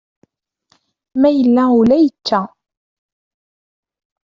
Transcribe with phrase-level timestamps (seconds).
[1.19, 2.39] Ma yella ula yečča.